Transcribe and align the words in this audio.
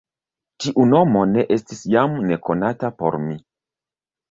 Tiu 0.63 0.85
nomo 0.93 1.21
ne 1.35 1.43
estis 1.57 1.85
jam 1.97 2.17
nekonata 2.33 2.93
por 3.03 3.21
mi. 3.29 3.39